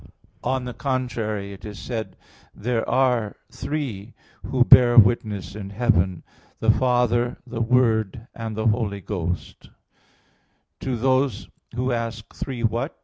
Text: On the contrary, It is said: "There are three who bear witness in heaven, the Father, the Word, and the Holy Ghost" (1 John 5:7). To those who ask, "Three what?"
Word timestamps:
On 0.43 0.65
the 0.65 0.73
contrary, 0.73 1.53
It 1.53 1.63
is 1.63 1.77
said: 1.77 2.17
"There 2.55 2.89
are 2.89 3.35
three 3.51 4.15
who 4.47 4.63
bear 4.65 4.97
witness 4.97 5.53
in 5.55 5.69
heaven, 5.69 6.23
the 6.59 6.71
Father, 6.71 7.37
the 7.45 7.61
Word, 7.61 8.25
and 8.33 8.57
the 8.57 8.65
Holy 8.65 9.01
Ghost" 9.01 9.65
(1 9.65 9.65
John 9.65 9.73
5:7). 9.73 9.73
To 10.79 10.95
those 10.97 11.49
who 11.75 11.91
ask, 11.91 12.33
"Three 12.33 12.63
what?" 12.63 12.97